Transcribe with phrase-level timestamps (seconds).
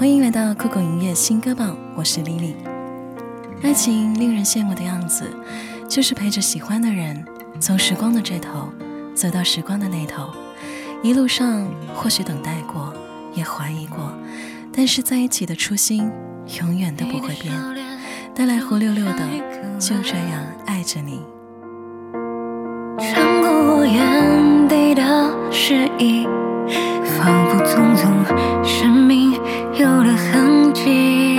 [0.00, 2.54] 欢迎来到酷狗音乐新歌榜，我是 Lily。
[3.62, 5.24] 爱情令人羡慕的样子，
[5.86, 7.22] 就是陪着喜欢的人，
[7.60, 8.70] 从时光的这头
[9.14, 10.30] 走到时光的那头，
[11.02, 12.94] 一路上或许等待过，
[13.34, 14.10] 也怀疑过，
[14.72, 16.10] 但是在一起的初心
[16.62, 17.52] 永远都不会变。
[18.34, 19.12] 带来胡六六的
[19.78, 21.20] 《就这样爱着你》。
[23.12, 26.24] 穿过我眼底的诗意，
[27.18, 29.09] 仿佛匆匆，生命
[29.80, 31.38] 有了痕迹。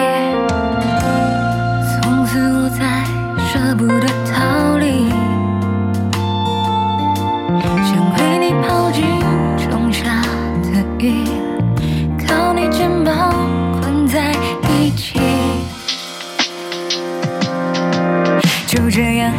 [1.94, 3.06] 从此我再
[3.46, 5.10] 舍不得逃离，
[7.86, 9.06] 想为你跑进
[9.70, 10.24] 仲夏
[10.74, 11.24] 的雨，
[12.26, 13.32] 靠你肩膀
[13.80, 14.32] 困在
[14.72, 15.20] 一起，
[18.66, 19.32] 就这样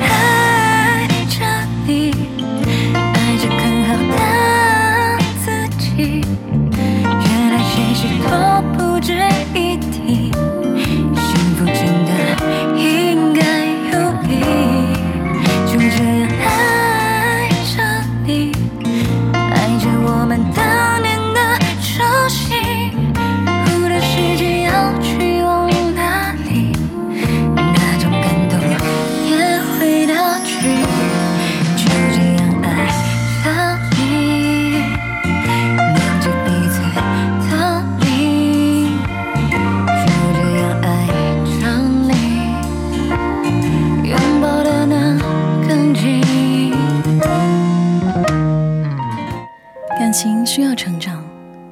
[50.02, 51.22] 感情需要成长，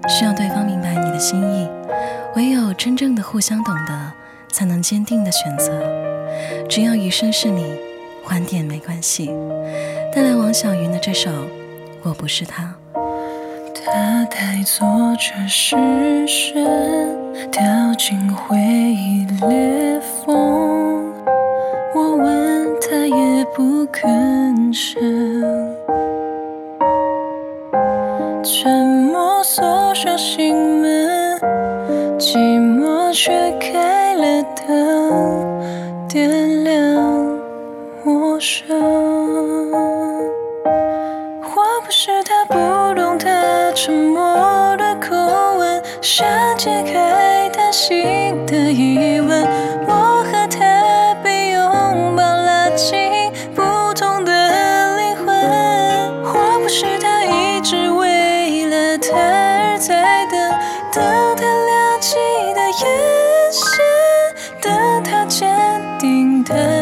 [0.08, 1.68] 需要对方明白你的心意，
[2.36, 4.12] 唯有真正的互相懂得，
[4.52, 5.72] 才能坚定的选择。
[6.68, 7.74] 只要余生是你，
[8.30, 9.34] 晚点没关系。
[10.14, 11.28] 带来王小云的这首
[12.04, 12.72] 《我不是他》。
[13.74, 14.86] 他带走
[15.18, 15.76] 这视
[16.28, 16.54] 线，
[17.50, 17.60] 掉
[17.98, 21.12] 进回忆裂缝。
[21.96, 25.00] 我问他也不吭声，
[29.42, 31.38] 锁上心门，
[32.18, 37.02] 寂寞却开了灯，点亮
[38.04, 38.68] 陌生。
[41.42, 42.54] 我不是他不
[42.94, 45.16] 懂他沉默的口
[45.58, 46.26] 吻，想
[46.56, 49.69] 解开他心的疑问。
[66.50, 66.79] 定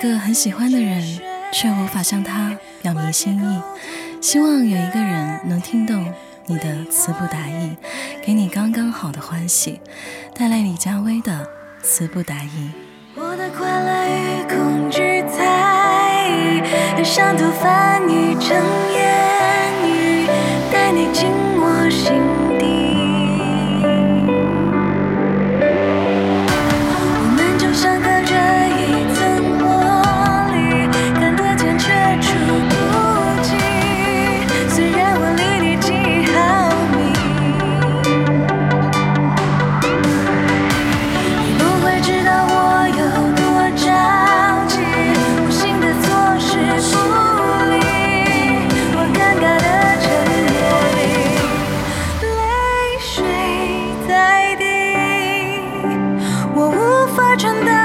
[0.00, 1.20] 个很喜欢的人，
[1.52, 3.62] 却无法向他表明心意。
[4.22, 6.10] 希望有一个人能听懂
[6.46, 7.76] 你的词不达意，
[8.24, 9.78] 给你刚刚好的欢喜。
[10.34, 11.46] 带来李佳薇的
[11.84, 12.48] 《词不达意》。
[13.14, 16.62] 我的快乐与恐惧在意，
[16.96, 18.56] 很想吐翻译成
[18.94, 19.04] 言
[19.84, 20.26] 语，
[20.72, 21.28] 带你进
[21.58, 22.16] 我心
[57.40, 57.79] 真的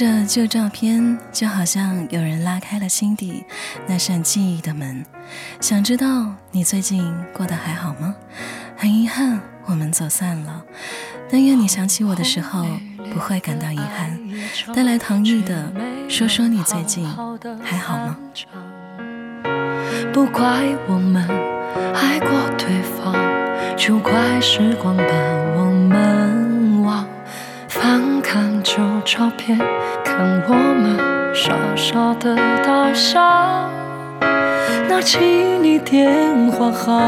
[0.00, 3.44] 着旧照片，就好像有人拉开了心底
[3.86, 5.04] 那扇记忆的门。
[5.60, 8.14] 想知道你最近过得还好吗？
[8.78, 10.64] 很遗憾，我们走散了。
[11.30, 12.64] 但愿你想起我的时候，
[13.12, 14.18] 不会感到遗憾。
[14.74, 15.70] 带来唐毅的，
[16.08, 17.06] 说说你最近
[17.62, 18.16] 还好吗？
[20.14, 21.28] 不怪我们
[21.94, 23.14] 爱过对方，
[23.76, 25.04] 就怪时光把
[28.80, 29.58] 旧照片，
[30.02, 30.96] 看我们
[31.34, 32.34] 傻傻的
[32.64, 33.20] 大笑。
[34.88, 36.98] 拿起你电话号，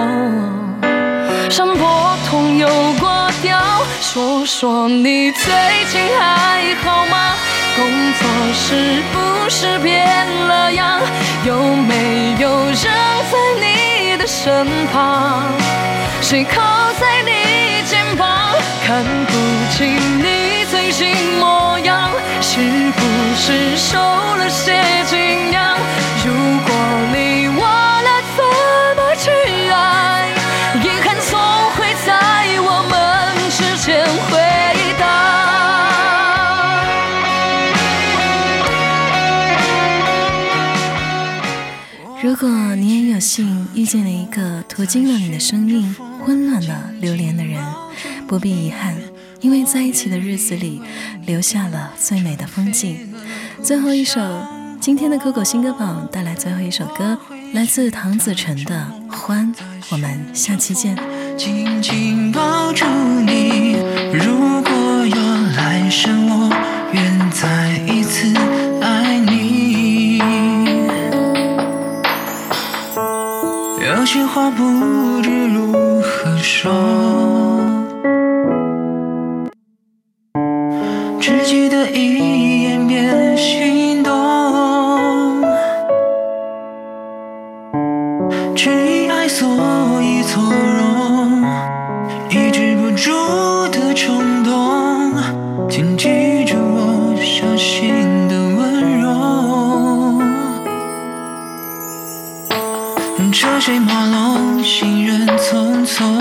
[1.48, 2.68] 闪拨通又
[3.00, 3.58] 挂掉。
[4.02, 5.50] 说说你最
[5.90, 7.32] 近还好吗？
[7.74, 7.86] 工
[8.18, 10.06] 作是不是变
[10.46, 11.00] 了样？
[11.46, 15.42] 有没有人在你的身旁？
[16.20, 16.60] 谁靠
[17.00, 18.28] 在你肩膀？
[18.86, 19.32] 看不
[19.74, 20.61] 清你，
[23.44, 24.72] 是受了些
[25.04, 25.18] 惊
[25.50, 25.74] 讶？
[26.24, 26.30] 如
[26.64, 26.72] 果
[27.12, 28.44] 你忘了怎
[28.94, 29.30] 么去
[29.68, 30.30] 爱，
[30.76, 31.36] 遗憾总
[31.72, 32.08] 会在
[32.60, 32.94] 我们
[33.50, 34.38] 之间回
[34.96, 35.02] 荡。
[42.22, 45.96] 如果你也有幸遇见了一个途经了你的生命、
[46.28, 47.60] 温暖了流连的人，
[48.28, 48.94] 不必遗憾，
[49.42, 50.80] 因为在一起的日子里
[51.26, 53.12] 留下了最美的风景。
[53.60, 54.20] 最后一首，
[54.80, 57.18] 今天的酷狗新歌榜带来最后一首歌，
[57.52, 59.52] 来自唐子晨的《欢》。
[59.90, 60.96] 我们下期见。
[61.36, 62.84] 紧紧抱住
[63.26, 63.72] 你。
[64.12, 64.72] 如果
[65.06, 65.16] 有
[65.56, 66.48] 来生，我
[66.92, 68.32] 愿再一次
[68.80, 70.18] 爱你。
[73.84, 76.70] 有些话不知如何说，
[88.54, 89.48] 只因爱，所
[90.02, 91.42] 以从容，
[92.30, 93.10] 抑制不住
[93.68, 95.14] 的冲动，
[95.68, 100.22] 请记着我小心的温柔。
[103.32, 106.18] 车水马龙，行人匆匆，